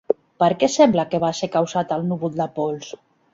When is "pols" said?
2.59-2.91